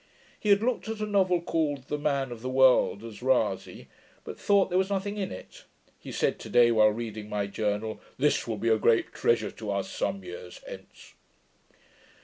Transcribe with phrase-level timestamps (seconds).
[0.39, 3.85] He had looked at a novel, called The Man of the World, at Rasay,
[4.23, 5.65] but thought there was nothing in it.
[5.99, 9.69] He said to day, while reading my Journal, 'This will be a great treasure to
[9.69, 11.13] us some years hence.'